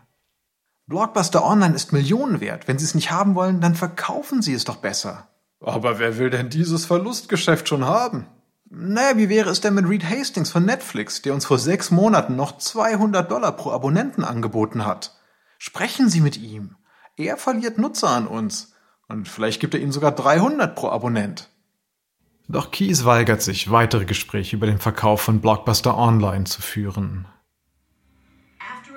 Blockbuster 0.88 1.44
Online 1.46 1.76
ist 1.76 1.92
Millionen 1.92 2.40
wert. 2.40 2.70
Wenn 2.70 2.80
Sie 2.80 2.86
es 2.86 2.96
nicht 2.96 3.12
haben 3.12 3.36
wollen, 3.36 3.60
dann 3.60 3.76
verkaufen 3.76 4.42
Sie 4.42 4.54
es 4.54 4.64
doch 4.64 4.78
besser. 4.78 5.28
Aber 5.60 6.00
wer 6.00 6.18
will 6.18 6.30
denn 6.30 6.50
dieses 6.50 6.86
Verlustgeschäft 6.86 7.68
schon 7.68 7.84
haben? 7.84 8.28
Naja, 8.70 9.18
wie 9.18 9.28
wäre 9.28 9.50
es 9.50 9.60
denn 9.60 9.74
mit 9.74 9.90
Reed 9.90 10.10
Hastings 10.10 10.52
von 10.52 10.64
Netflix, 10.64 11.22
der 11.22 11.34
uns 11.34 11.46
vor 11.46 11.60
sechs 11.60 11.92
Monaten 11.92 12.38
noch 12.38 12.58
200 12.58 13.30
Dollar 13.30 13.52
pro 13.58 13.72
Abonnenten 13.72 14.24
angeboten 14.24 14.86
hat? 14.86 15.20
Sprechen 15.58 16.10
Sie 16.10 16.22
mit 16.22 16.38
ihm. 16.38 16.78
Er 17.18 17.36
verliert 17.36 17.78
Nutzer 17.78 18.10
an 18.10 18.26
uns. 18.26 18.71
Und 19.12 19.28
vielleicht 19.28 19.60
gibt 19.60 19.74
er 19.74 19.82
Ihnen 19.82 19.92
sogar 19.92 20.14
300 20.14 20.74
pro 20.74 20.88
Abonnent. 20.88 21.50
Doch 22.48 22.72
Keys 22.72 23.04
weigert 23.04 23.42
sich, 23.42 23.70
weitere 23.70 24.06
Gespräche 24.06 24.56
über 24.56 24.68
den 24.68 24.80
Verkauf 24.80 25.22
von 25.22 25.42
Blockbuster 25.42 25.98
Online 25.98 26.46
zu 26.46 26.62
führen. 26.62 27.28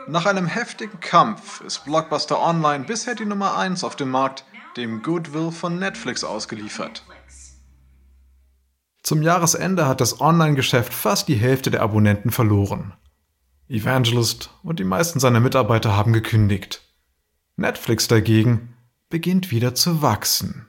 Nach 0.06 0.26
einem 0.26 0.46
heftigen 0.46 1.00
Kampf 1.00 1.62
ist 1.62 1.84
Blockbuster 1.84 2.40
Online 2.40 2.84
bisher 2.84 3.16
die 3.16 3.24
Nummer 3.24 3.56
1 3.56 3.82
auf 3.82 3.96
dem 3.96 4.10
Markt 4.10 4.44
dem 4.76 5.02
Goodwill 5.02 5.50
von 5.50 5.80
Netflix, 5.80 6.22
ausgeliefert. 6.22 7.04
Zum 9.02 9.22
Jahresende 9.22 9.86
hat 9.88 10.00
das 10.00 10.20
Online-Geschäft 10.20 10.94
fast 10.94 11.26
die 11.26 11.34
Hälfte 11.34 11.72
der 11.72 11.82
Abonnenten 11.82 12.30
verloren. 12.30 12.94
Evangelist 13.68 14.50
und 14.62 14.78
die 14.78 14.84
meisten 14.84 15.18
seiner 15.18 15.40
Mitarbeiter 15.40 15.96
haben 15.96 16.12
gekündigt. 16.12 16.82
Netflix 17.56 18.06
dagegen 18.08 18.73
beginnt 19.10 19.50
wieder 19.50 19.74
zu 19.74 20.02
wachsen. 20.02 20.68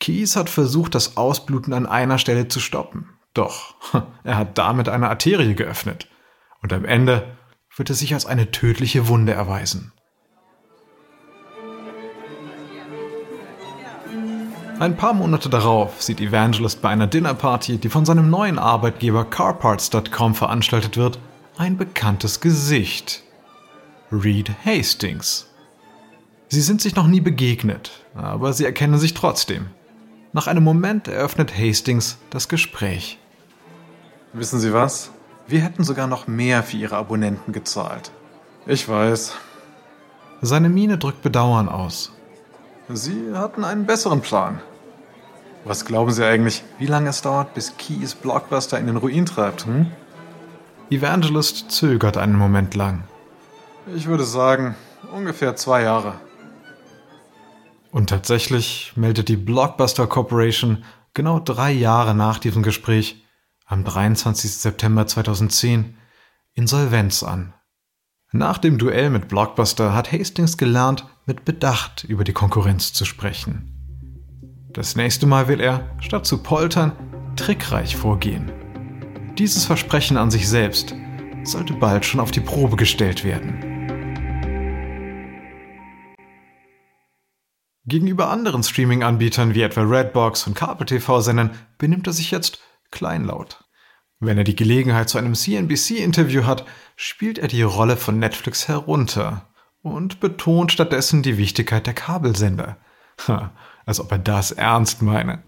Keys 0.00 0.36
hat 0.36 0.50
versucht, 0.50 0.94
das 0.94 1.16
Ausbluten 1.16 1.72
an 1.72 1.86
einer 1.86 2.18
Stelle 2.18 2.48
zu 2.48 2.60
stoppen. 2.60 3.08
Doch 3.32 3.74
er 4.24 4.36
hat 4.36 4.58
damit 4.58 4.88
eine 4.88 5.08
Arterie 5.08 5.54
geöffnet. 5.54 6.08
Und 6.62 6.72
am 6.72 6.84
Ende 6.84 7.36
wird 7.76 7.90
es 7.90 7.98
sich 7.98 8.14
als 8.14 8.26
eine 8.26 8.50
tödliche 8.50 9.08
Wunde 9.08 9.32
erweisen. 9.32 9.92
Ein 14.80 14.96
paar 14.96 15.14
Monate 15.14 15.48
darauf 15.48 16.02
sieht 16.02 16.20
Evangelist 16.20 16.82
bei 16.82 16.88
einer 16.88 17.06
Dinnerparty, 17.06 17.78
die 17.78 17.88
von 17.88 18.04
seinem 18.04 18.28
neuen 18.28 18.58
Arbeitgeber 18.58 19.24
CarParts.com 19.24 20.34
veranstaltet 20.34 20.96
wird, 20.96 21.18
ein 21.56 21.76
bekanntes 21.76 22.40
Gesicht. 22.40 23.22
Reed 24.10 24.50
Hastings. 24.64 25.48
Sie 26.48 26.60
sind 26.60 26.80
sich 26.80 26.94
noch 26.94 27.06
nie 27.06 27.20
begegnet, 27.20 28.04
aber 28.14 28.52
sie 28.52 28.64
erkennen 28.64 28.98
sich 28.98 29.14
trotzdem. 29.14 29.66
Nach 30.32 30.46
einem 30.46 30.64
Moment 30.64 31.08
eröffnet 31.08 31.56
Hastings 31.56 32.18
das 32.30 32.48
Gespräch. 32.48 33.18
Wissen 34.32 34.58
Sie 34.58 34.72
was? 34.72 35.10
Wir 35.46 35.60
hätten 35.60 35.84
sogar 35.84 36.06
noch 36.06 36.26
mehr 36.26 36.62
für 36.62 36.76
Ihre 36.76 36.96
Abonnenten 36.96 37.52
gezahlt. 37.52 38.10
Ich 38.66 38.88
weiß. 38.88 39.36
Seine 40.42 40.68
Miene 40.68 40.98
drückt 40.98 41.22
Bedauern 41.22 41.68
aus. 41.68 42.12
Sie 42.88 43.32
hatten 43.34 43.64
einen 43.64 43.86
besseren 43.86 44.20
Plan. 44.20 44.60
Was 45.64 45.84
glauben 45.84 46.12
Sie 46.12 46.24
eigentlich, 46.24 46.62
wie 46.78 46.86
lange 46.86 47.10
es 47.10 47.22
dauert, 47.22 47.54
bis 47.54 47.76
Keys 47.78 48.14
Blockbuster 48.14 48.78
in 48.78 48.86
den 48.86 48.96
Ruin 48.96 49.24
treibt? 49.24 49.66
Hm? 49.66 49.86
Evangelist 50.90 51.70
zögert 51.70 52.18
einen 52.18 52.36
Moment 52.36 52.74
lang. 52.74 53.04
Ich 53.94 54.06
würde 54.06 54.24
sagen, 54.24 54.74
ungefähr 55.12 55.56
zwei 55.56 55.82
Jahre. 55.82 56.14
Und 57.94 58.10
tatsächlich 58.10 58.92
meldet 58.96 59.28
die 59.28 59.36
Blockbuster 59.36 60.08
Corporation 60.08 60.82
genau 61.14 61.38
drei 61.38 61.70
Jahre 61.70 62.12
nach 62.12 62.40
diesem 62.40 62.64
Gespräch, 62.64 63.24
am 63.66 63.84
23. 63.84 64.50
September 64.50 65.06
2010, 65.06 65.96
Insolvenz 66.54 67.22
an. 67.22 67.54
Nach 68.32 68.58
dem 68.58 68.78
Duell 68.78 69.10
mit 69.10 69.28
Blockbuster 69.28 69.94
hat 69.94 70.10
Hastings 70.10 70.58
gelernt, 70.58 71.06
mit 71.24 71.44
Bedacht 71.44 72.02
über 72.02 72.24
die 72.24 72.32
Konkurrenz 72.32 72.92
zu 72.92 73.04
sprechen. 73.04 73.70
Das 74.72 74.96
nächste 74.96 75.26
Mal 75.26 75.46
will 75.46 75.60
er, 75.60 75.88
statt 76.00 76.26
zu 76.26 76.38
poltern, 76.38 76.90
trickreich 77.36 77.94
vorgehen. 77.94 78.50
Dieses 79.38 79.66
Versprechen 79.66 80.16
an 80.16 80.32
sich 80.32 80.48
selbst 80.48 80.96
sollte 81.44 81.74
bald 81.74 82.04
schon 82.04 82.18
auf 82.18 82.32
die 82.32 82.40
Probe 82.40 82.74
gestellt 82.74 83.22
werden. 83.22 83.73
Gegenüber 87.86 88.30
anderen 88.30 88.62
Streaming-Anbietern 88.62 89.54
wie 89.54 89.60
etwa 89.60 89.82
Redbox 89.82 90.46
und 90.46 90.54
Kabel-TV-Sendern 90.54 91.50
benimmt 91.76 92.06
er 92.06 92.14
sich 92.14 92.30
jetzt 92.30 92.60
kleinlaut. 92.90 93.62
Wenn 94.20 94.38
er 94.38 94.44
die 94.44 94.56
Gelegenheit 94.56 95.10
zu 95.10 95.18
einem 95.18 95.34
CNBC-Interview 95.34 96.44
hat, 96.44 96.64
spielt 96.96 97.38
er 97.38 97.48
die 97.48 97.62
Rolle 97.62 97.98
von 97.98 98.18
Netflix 98.18 98.68
herunter 98.68 99.48
und 99.82 100.20
betont 100.20 100.72
stattdessen 100.72 101.22
die 101.22 101.36
Wichtigkeit 101.36 101.86
der 101.86 101.92
Kabelsender. 101.92 102.78
Ha, 103.28 103.52
als 103.84 104.00
ob 104.00 104.10
er 104.12 104.18
das 104.18 104.50
ernst 104.50 105.02
meine. 105.02 105.42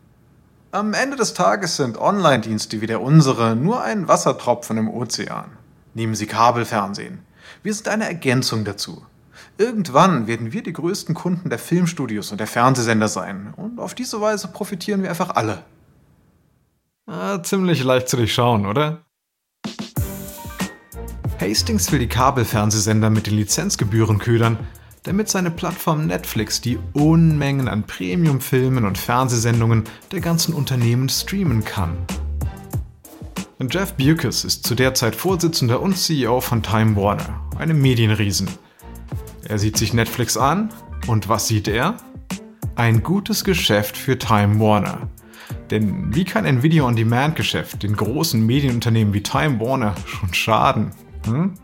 Am 0.73 0.93
Ende 0.93 1.17
des 1.17 1.33
Tages 1.33 1.77
sind 1.77 1.97
Online-Dienste 1.97 2.83
wie 2.83 2.87
der 2.87 3.01
unsere 3.01 3.57
nur 3.57 3.83
ein 3.83 4.09
Wassertropfen 4.09 4.77
im 4.77 4.91
Ozean. 4.91 5.57
Nehmen 5.95 6.15
Sie 6.15 6.27
Kabelfernsehen. 6.27 7.21
Wir 7.63 7.73
sind 7.73 7.89
eine 7.89 8.05
Ergänzung 8.05 8.67
dazu. 8.67 9.07
Irgendwann 9.59 10.27
werden 10.27 10.53
wir 10.53 10.63
die 10.63 10.73
größten 10.73 11.15
Kunden 11.15 11.49
der 11.49 11.59
Filmstudios 11.59 12.31
und 12.31 12.39
der 12.39 12.47
Fernsehsender 12.47 13.09
sein. 13.09 13.55
Und 13.57 13.81
auf 13.81 13.95
diese 13.95 14.21
Weise 14.21 14.49
profitieren 14.49 15.03
wir 15.03 15.09
einfach 15.09 15.31
alle. 15.31 15.65
Ah, 17.07 17.43
ziemlich 17.43 17.83
leicht 17.83 18.09
zu 18.09 18.17
durchschauen, 18.17 18.67
oder? 18.67 19.07
Hastings 21.41 21.91
will 21.91 22.01
die 22.01 22.09
Kabelfernsehsender 22.09 23.09
mit 23.09 23.27
den 23.27 23.35
Lizenzgebühren 23.35 24.19
ködern, 24.19 24.59
damit 25.05 25.29
seine 25.29 25.51
Plattform 25.51 26.07
Netflix 26.07 26.61
die 26.61 26.79
Unmengen 26.93 27.69
an 27.69 27.85
Premium-Filmen 27.85 28.85
und 28.85 28.99
Fernsehsendungen 28.99 29.85
der 30.13 30.21
ganzen 30.21 30.53
Unternehmen 30.53 31.09
streamen 31.09 31.65
kann. 31.65 31.97
Jeff 33.71 33.95
Bewkes 33.95 34.45
ist 34.45 34.67
zu 34.67 34.75
der 34.75 34.93
Zeit 34.95 35.17
Vorsitzender 35.17 35.81
und 35.81 35.97
CEO 35.97 36.41
von 36.43 36.63
Time 36.63 36.95
Warner, 36.97 37.41
einem 37.59 37.81
Medienriesen. 37.81 38.49
Er 39.49 39.59
sieht 39.59 39.77
sich 39.77 39.93
Netflix 39.93 40.37
an 40.37 40.71
und 41.07 41.29
was 41.29 41.47
sieht 41.47 41.69
er? 41.69 41.97
Ein 42.75 43.05
gutes 43.05 43.45
Geschäft 43.45 43.97
für 43.97 44.19
Time 44.19 44.59
Warner. 44.59 45.09
Denn 45.71 46.13
wie 46.15 46.25
kann 46.25 46.45
ein 46.45 46.65
Video-on-Demand-Geschäft 46.65 47.85
den 47.85 47.95
großen 47.95 48.45
Medienunternehmen 48.45 49.15
wie 49.15 49.23
Time 49.23 49.61
Warner 49.61 49.95
schon 50.05 50.35
schaden? 50.35 50.91
Hm? 51.27 51.55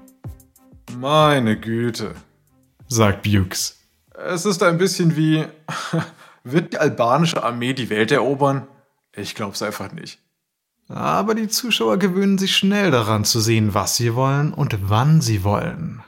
Meine 0.96 1.58
Güte, 1.58 2.14
sagt 2.86 3.22
Bukes. 3.22 3.80
Es 4.14 4.46
ist 4.46 4.62
ein 4.62 4.78
bisschen 4.78 5.16
wie, 5.16 5.44
wird 6.44 6.74
die 6.74 6.78
albanische 6.78 7.42
Armee 7.42 7.72
die 7.72 7.90
Welt 7.90 8.12
erobern? 8.12 8.68
Ich 9.12 9.34
glaub's 9.34 9.60
einfach 9.60 9.90
nicht. 9.92 10.20
Aber 10.88 11.34
die 11.34 11.48
Zuschauer 11.48 11.98
gewöhnen 11.98 12.38
sich 12.38 12.54
schnell 12.54 12.92
daran 12.92 13.24
zu 13.24 13.40
sehen, 13.40 13.74
was 13.74 13.96
sie 13.96 14.14
wollen 14.14 14.52
und 14.52 14.88
wann 14.88 15.20
sie 15.20 15.42
wollen. 15.42 16.02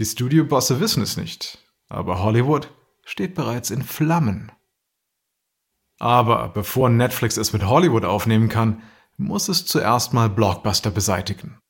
Die 0.00 0.04
Studiobosse 0.04 0.80
wissen 0.80 1.04
es 1.04 1.16
nicht, 1.16 1.58
aber 1.88 2.20
Hollywood 2.20 2.68
steht 3.04 3.36
bereits 3.36 3.70
in 3.70 3.84
Flammen. 3.84 4.50
Aber 6.00 6.48
bevor 6.48 6.88
Netflix 6.88 7.36
es 7.36 7.52
mit 7.52 7.64
Hollywood 7.64 8.04
aufnehmen 8.04 8.48
kann, 8.48 8.82
muss 9.16 9.48
es 9.48 9.66
zuerst 9.66 10.12
mal 10.12 10.28
Blockbuster 10.28 10.90
beseitigen. 10.90 11.60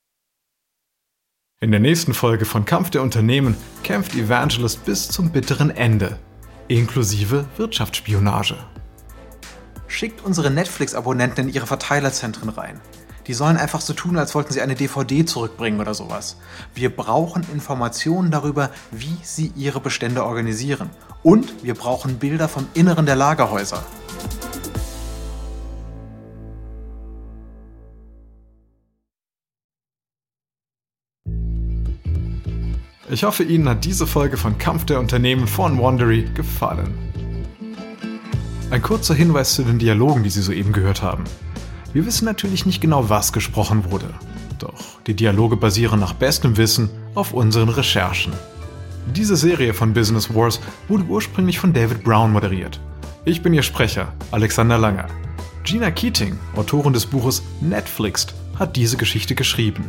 In 1.61 1.71
der 1.71 1.81
nächsten 1.81 2.15
Folge 2.15 2.47
von 2.47 2.65
Kampf 2.65 2.89
der 2.89 3.03
Unternehmen 3.03 3.57
kämpft 3.83 4.15
Evangelist 4.15 4.87
bis 4.87 5.09
zum 5.09 5.31
bitteren 5.31 5.69
Ende, 5.69 6.19
inklusive 6.69 7.47
Wirtschaftsspionage. 7.59 8.57
Schickt 9.87 10.25
unsere 10.25 10.51
Netflix-Abonnenten 10.51 11.49
in 11.49 11.55
ihre 11.55 11.67
Verteilerzentren 11.67 12.49
rein. 12.49 12.81
Die 13.27 13.35
sollen 13.35 13.57
einfach 13.57 13.81
so 13.81 13.95
tun, 13.95 14.19
als 14.19 14.35
wollten 14.35 14.53
sie 14.53 14.61
eine 14.61 14.75
DVD 14.75 15.25
zurückbringen 15.25 15.81
oder 15.81 15.95
sowas. 15.95 16.37
Wir 16.75 16.95
brauchen 16.95 17.47
Informationen 17.53 18.31
darüber, 18.31 18.71
wie 18.91 19.17
sie 19.23 19.53
ihre 19.57 19.81
Bestände 19.81 20.25
organisieren. 20.25 20.91
Und 21.23 21.65
wir 21.65 21.75
brauchen 21.75 22.19
Bilder 22.19 22.49
vom 22.49 22.67
Inneren 22.75 23.07
der 23.07 23.17
Lagerhäuser. 23.17 23.83
Ich 33.11 33.23
hoffe, 33.23 33.45
Ihnen 33.45 33.69
hat 33.69 33.85
diese 33.85 34.07
Folge 34.07 34.37
von 34.37 34.59
Kampf 34.59 34.87
der 34.87 34.99
Unternehmen 34.99 35.47
von 35.47 35.79
Wandery 35.79 36.29
gefallen. 36.35 36.93
Ein 38.71 38.83
kurzer 38.83 39.15
Hinweis 39.15 39.55
zu 39.55 39.63
den 39.63 39.79
Dialogen, 39.79 40.25
die 40.25 40.31
Sie 40.31 40.43
soeben 40.43 40.73
gehört 40.73 41.01
haben. 41.01 41.25
Wir 41.95 42.05
wissen 42.05 42.25
natürlich 42.25 42.67
nicht 42.67 42.81
genau, 42.81 43.09
was 43.09 43.33
gesprochen 43.33 43.91
wurde. 43.91 44.13
Doch 44.59 45.01
die 45.07 45.15
Dialoge 45.15 45.57
basieren 45.57 46.01
nach 46.01 46.13
bestem 46.13 46.57
Wissen 46.57 46.91
auf 47.15 47.33
unseren 47.33 47.69
Recherchen. 47.69 48.33
Diese 49.15 49.37
Serie 49.37 49.73
von 49.73 49.95
Business 49.95 50.35
Wars 50.35 50.61
wurde 50.89 51.05
ursprünglich 51.05 51.61
von 51.61 51.73
David 51.73 52.03
Brown 52.03 52.33
moderiert. 52.33 52.81
Ich 53.25 53.43
bin 53.43 53.55
Ihr 53.55 53.63
Sprecher, 53.63 54.13
Alexander 54.33 54.77
Langer. 54.77 55.07
Gina 55.63 55.93
Keating, 55.93 56.37
Autorin 56.57 56.93
des 56.93 57.07
Buches 57.07 57.45
Netflixed, 57.61 58.35
hat 58.59 58.75
diese 58.75 58.97
Geschichte 58.97 59.37
geschrieben. 59.37 59.85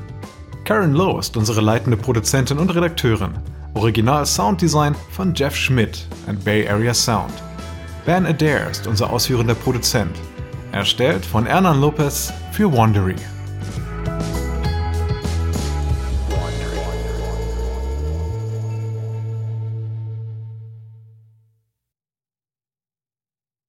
Karen 0.63 0.93
Lowe 0.93 1.19
ist 1.19 1.35
unsere 1.35 1.61
leitende 1.61 1.97
Produzentin 1.97 2.59
und 2.59 2.69
Redakteurin. 2.75 3.33
Original 3.73 4.27
Sounddesign 4.27 4.95
von 5.09 5.33
Jeff 5.33 5.55
Schmidt 5.55 6.05
and 6.27 6.43
Bay 6.45 6.69
Area 6.69 6.93
Sound. 6.93 7.33
Ben 8.05 8.27
Adair 8.27 8.69
ist 8.69 8.85
unser 8.85 9.09
ausführender 9.09 9.55
Produzent. 9.55 10.15
Erstellt 10.75 11.25
von 11.25 11.45
Hernan 11.45 11.79
Lopez 11.79 12.33
für 12.51 12.69
Wandery. 12.69 13.15